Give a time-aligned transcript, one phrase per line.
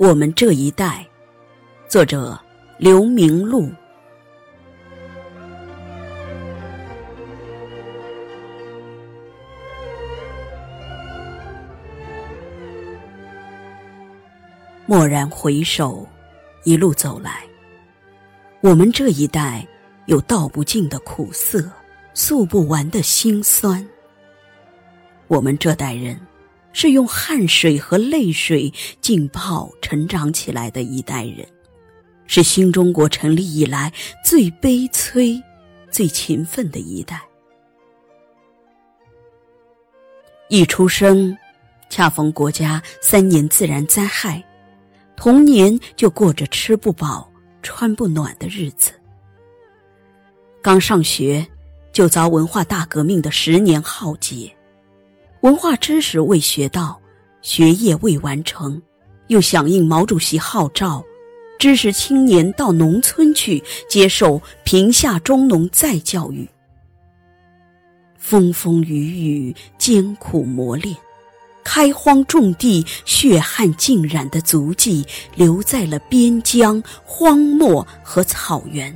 [0.00, 1.06] 我们这一代，
[1.86, 2.40] 作者
[2.78, 3.70] 刘明禄。
[14.86, 16.08] 蓦然回首，
[16.64, 17.42] 一路走来，
[18.62, 19.68] 我们这一代
[20.06, 21.62] 有道不尽的苦涩，
[22.14, 23.86] 诉不完的辛酸。
[25.26, 26.18] 我们这代人。
[26.72, 31.46] 是用汗水和泪水浸泡成长起来的一代人，
[32.26, 33.92] 是新中国成立以来
[34.24, 35.42] 最悲催、
[35.90, 37.20] 最勤奋的一代。
[40.48, 41.36] 一出生，
[41.88, 44.44] 恰逢国家三年自然灾害，
[45.16, 47.30] 童年就过着吃不饱、
[47.62, 48.92] 穿不暖的日子。
[50.62, 51.46] 刚上学，
[51.92, 54.54] 就遭文化大革命的十年浩劫。
[55.40, 57.00] 文化知识未学到，
[57.40, 58.80] 学业未完成，
[59.28, 61.02] 又响应毛主席号召，
[61.58, 66.46] 知识青年到农村去接受贫下中农再教育。
[68.18, 70.94] 风风雨雨艰苦磨练，
[71.64, 78.94] 开荒种地血汗浸染的足迹留在了边疆、荒漠和草原，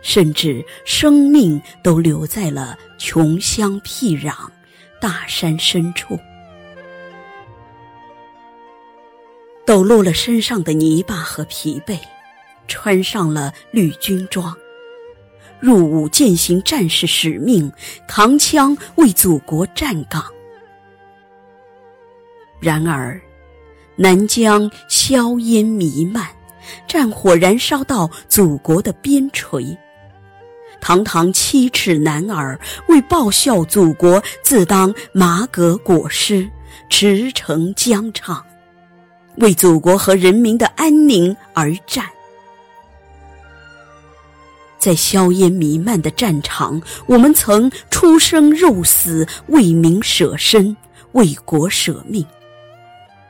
[0.00, 4.34] 甚至生命都留在了穷乡僻壤。
[5.02, 6.16] 大山深处，
[9.66, 11.98] 抖落了身上的泥巴和疲惫，
[12.68, 14.56] 穿上了绿军装，
[15.58, 17.72] 入伍践行战士使命，
[18.06, 20.24] 扛枪为祖国站岗。
[22.60, 23.20] 然而，
[23.96, 26.28] 南疆硝烟弥漫，
[26.86, 29.76] 战火燃烧到祖国的边陲。
[30.82, 36.50] 堂堂七尺男儿，为报效祖国，自当马革裹尸，
[36.90, 38.44] 驰骋疆场，
[39.36, 42.04] 为祖国和人民的安宁而战。
[44.76, 50.76] 在硝烟弥漫的战场，我们曾出生入死，为民舍身，
[51.12, 52.26] 为国舍命。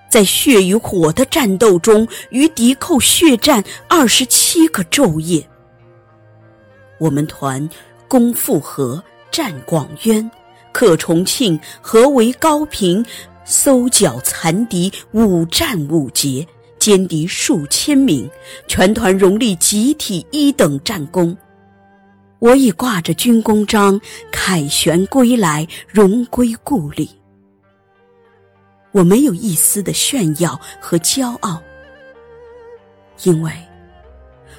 [0.08, 5.46] 在血与火的战斗中，与敌寇血战二十七个昼夜。
[7.02, 7.68] 我们团
[8.06, 9.02] 攻富河、
[9.32, 10.30] 战广渊、
[10.70, 13.04] 克重庆、合围高平、
[13.44, 16.46] 搜剿残敌，五战五捷，
[16.78, 18.30] 歼敌数千名，
[18.68, 21.36] 全团荣立集体一等战功。
[22.38, 27.10] 我已挂着军功章，凯旋归来，荣归故里。
[28.92, 31.60] 我没有一丝的炫耀和骄傲，
[33.24, 33.50] 因为。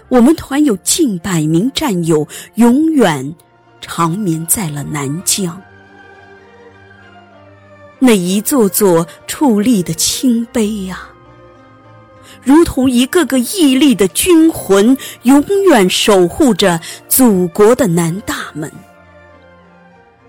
[0.09, 3.33] 我们团有近百名战友永远
[3.81, 5.59] 长眠在了南疆，
[7.99, 11.09] 那一座座矗立的青碑呀，
[12.43, 18.71] 如同一个个屹立的军魂，永远守护着祖国的南大门。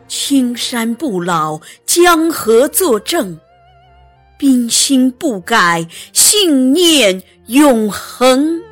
[0.09, 3.39] 青山不老，江河作证，
[4.39, 8.64] 兵心不改，信念永恒。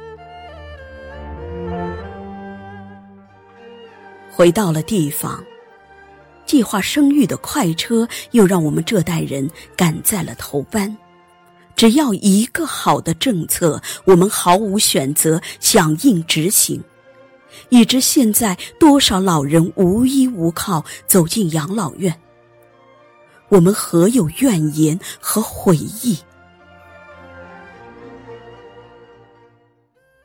[4.35, 5.45] 回到了地方，
[6.47, 10.97] 计划生育的快车又让我们这代人赶在了头班。
[11.77, 16.83] 只要一个好的政策，我们毫无选择，响应执行。
[17.69, 22.19] 以致现在多少老人无依无靠，走进养老院，
[23.51, 26.19] 我们何有怨言和悔意？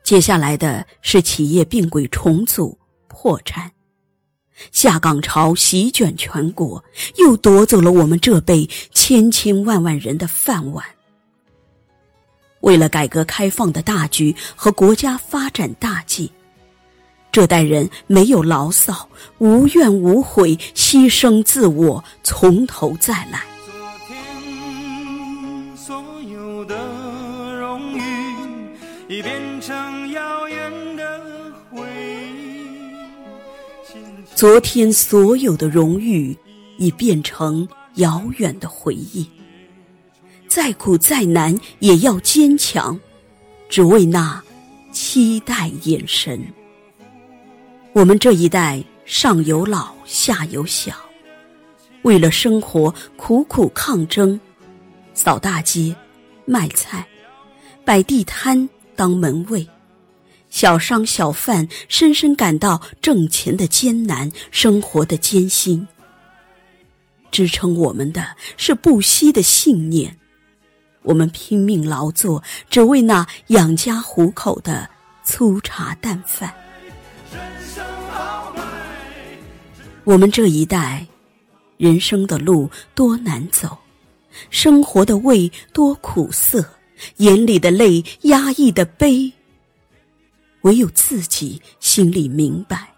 [0.02, 3.70] 接下来的是企业并轨重组、破产。
[4.72, 6.84] 下岗潮席卷全国，
[7.16, 10.84] 又夺走了我们这辈千千万万人的饭碗。
[12.60, 16.32] 为了改革开放的大局和国家发展大计，
[17.30, 23.44] 这代人没有牢骚，无怨无悔，牺牲自我，从头再来。
[23.66, 23.76] 昨
[24.08, 26.76] 天所有的
[27.60, 28.02] 荣誉，
[29.08, 29.40] 已变
[34.38, 36.36] 昨天所有的荣誉
[36.76, 39.28] 已变成遥远的回忆，
[40.46, 42.96] 再苦再难也要坚强，
[43.68, 44.40] 只为那
[44.92, 46.40] 期待眼神。
[47.92, 50.94] 我们这一代上有老下有小，
[52.02, 54.38] 为了生活苦苦抗争，
[55.14, 55.92] 扫大街、
[56.44, 57.04] 卖菜、
[57.84, 59.66] 摆地摊当门卫。
[60.50, 65.86] 小商小贩深深感到挣钱的艰难，生活的艰辛。
[67.30, 70.16] 支撑我们的是不息的信念，
[71.02, 74.88] 我们拼命劳作，只为那养家糊口的
[75.22, 76.52] 粗茶淡饭。
[80.04, 81.06] 我们这一代，
[81.76, 83.76] 人生的路多难走，
[84.48, 86.64] 生活的味多苦涩，
[87.18, 89.30] 眼里的泪，压抑的悲，
[90.62, 92.88] 唯有自己心里明白。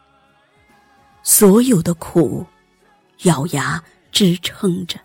[1.22, 2.44] 所有的苦，
[3.22, 4.98] 咬牙支撑着。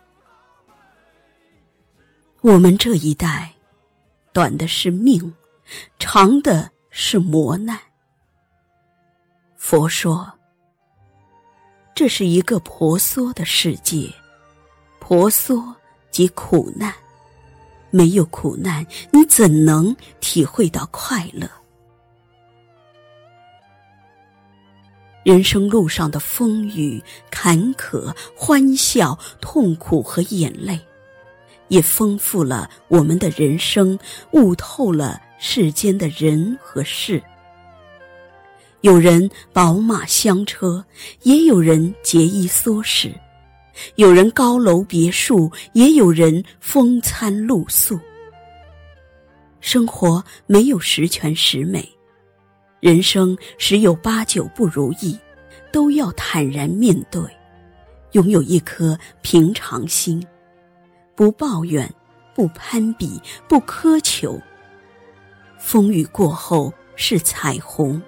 [2.42, 3.54] 我们这一代，
[4.32, 5.34] 短的是命，
[6.00, 7.80] 长的是磨难。
[9.58, 10.32] 佛说。
[11.96, 14.14] 这是一个婆娑的世界，
[15.00, 15.74] 婆娑
[16.12, 16.94] 即苦难，
[17.90, 21.50] 没有苦难，你怎能体会到快乐？
[25.26, 27.02] 人生路上的风雨、
[27.32, 30.80] 坎坷、欢笑、痛苦和眼泪，
[31.68, 33.98] 也丰富了我们的人生，
[34.34, 37.20] 悟透了世间的人和事。
[38.82, 40.86] 有人宝马香车，
[41.24, 43.10] 也有人节衣缩食；
[43.96, 48.00] 有人高楼别墅，也有人风餐露宿。
[49.60, 51.95] 生活没有十全十美，
[52.86, 55.18] 人生十有八九不如意，
[55.72, 57.20] 都要坦然面对，
[58.12, 60.24] 拥有一颗平常心，
[61.16, 61.92] 不抱怨，
[62.36, 64.40] 不攀比，不苛求。
[65.58, 68.00] 风雨过后是彩虹。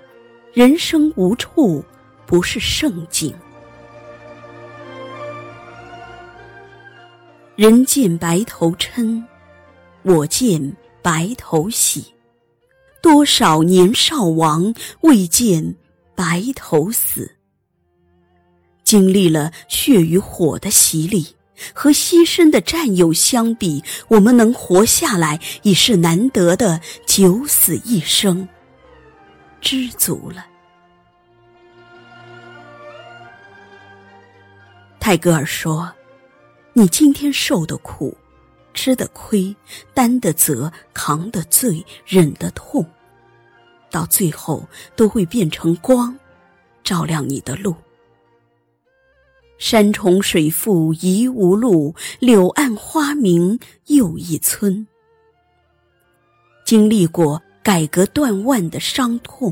[0.53, 1.83] 人生无处
[2.27, 3.33] 不是胜景。
[7.55, 9.23] 人见白头嗔，
[10.03, 12.13] 我见白头喜。
[13.01, 15.75] 多少年少亡，未见
[16.15, 17.31] 白头死。
[18.83, 21.35] 经历了血与火的洗礼，
[21.73, 28.47] 和牺牲的战友相比，我们能活下来已是难得的九死一生。
[29.59, 30.45] 知足了。
[34.99, 35.91] 泰戈尔说
[36.73, 38.15] ：“你今天受的苦，
[38.77, 39.55] 吃的亏，
[39.95, 42.85] 担的责，扛的罪，忍的痛，
[43.89, 44.63] 到最后
[44.95, 46.15] 都会变成光，
[46.83, 47.73] 照亮你的路。
[49.57, 54.85] 山重水复疑无路，柳暗花明又一村。
[56.63, 59.51] 经历过改革断腕的伤痛。”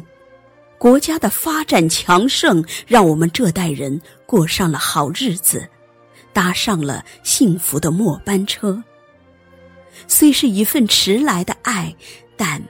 [0.77, 5.67] 国家的发展强盛，让我们这代人过上了好日子，
[6.31, 8.83] 搭上了幸福的末班车。
[10.07, 11.95] 虽是一份迟来的爱，
[12.37, 12.61] 但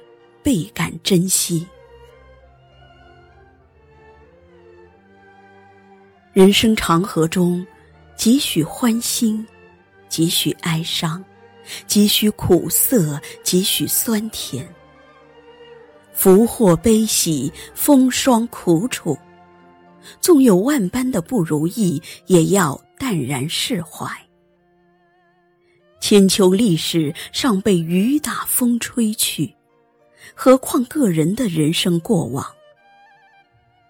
[0.41, 1.65] 倍感珍惜。
[6.33, 7.65] 人生长河中，
[8.15, 9.45] 几许欢欣，
[10.09, 11.23] 几许哀伤，
[11.87, 14.67] 几许苦涩，几许酸甜。
[16.13, 19.17] 福祸悲喜，风霜苦楚，
[20.19, 24.24] 纵有万般的不如意，也要淡然释怀。
[26.07, 29.51] 千秋历史尚被雨打风吹去，
[30.35, 32.45] 何况个人的人生过往？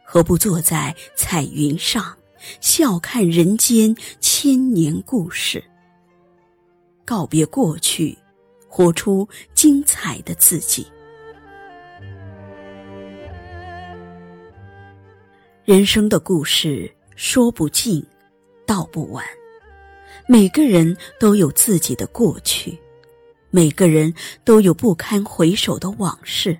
[0.01, 2.15] 何不坐在彩云上，
[2.61, 5.61] 笑看人间千年故事？
[7.03, 8.17] 告别过去，
[8.69, 10.87] 活出精彩的自己。
[15.65, 18.01] 人生的故事说不尽，
[18.65, 19.21] 道不完。
[20.27, 22.77] 每个人都有自己的过去，
[23.51, 24.11] 每个人
[24.43, 26.57] 都有不堪回首的往事。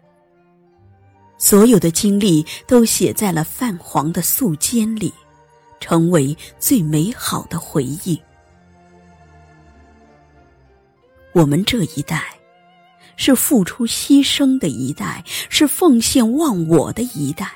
[1.38, 5.12] 所有的经历都写在了泛黄的素笺里，
[5.80, 8.22] 成为最美好的回忆。
[11.34, 12.24] 我们这一代，
[13.18, 17.52] 是付出牺牲的一代，是奉献忘我的一代。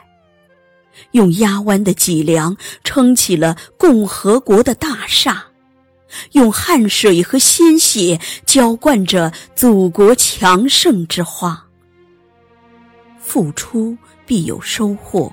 [1.11, 5.48] 用压弯的脊梁撑起了共和国的大厦，
[6.31, 11.65] 用汗水和鲜血浇灌着祖国强盛之花。
[13.19, 15.31] 付出必有收获，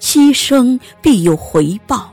[0.00, 2.12] 牺牲必有回报。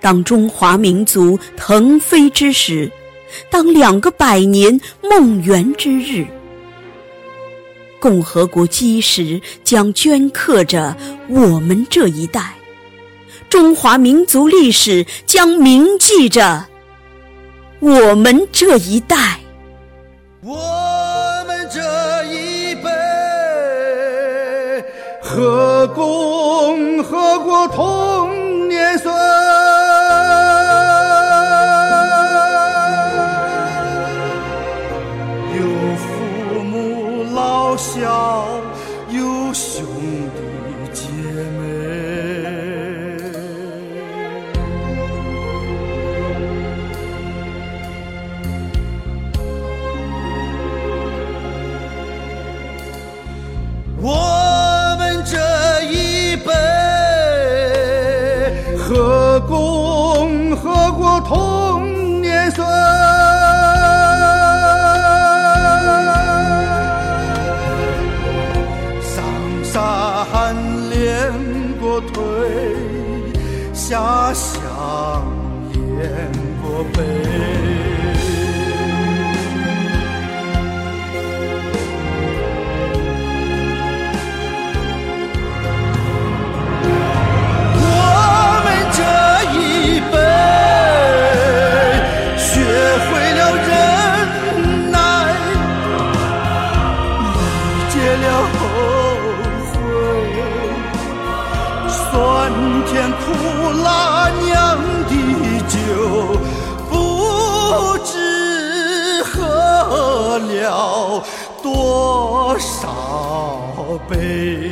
[0.00, 2.90] 当中华民族腾飞之时，
[3.50, 6.26] 当两个百年梦圆之日。
[8.00, 10.96] 共和国基石将镌刻着
[11.28, 12.54] 我们这一代，
[13.50, 16.66] 中华民族历史将铭记着
[17.80, 19.40] 我们这一代。
[20.42, 21.80] 我们这
[22.32, 22.88] 一辈
[25.20, 28.19] 和共和国同
[72.12, 72.22] 退，
[73.74, 74.56] 遐想
[75.72, 76.08] 雁
[76.62, 78.39] 过北。
[102.90, 105.14] 甜苦辣酿的
[105.68, 105.78] 酒
[106.90, 111.22] 不知喝了
[111.62, 112.88] 多少
[114.08, 114.69] 杯。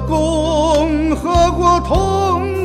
[0.00, 2.61] 共和国同